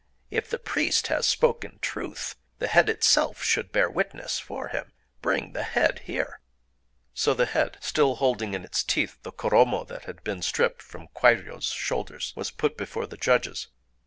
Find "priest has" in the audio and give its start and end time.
0.57-1.27